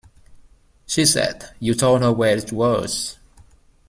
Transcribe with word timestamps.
She 0.87 1.05
said 1.05 1.53
you 1.59 1.75
told 1.75 2.01
her 2.01 2.11
where 2.11 2.35
it 2.35 2.51
was. 2.51 3.19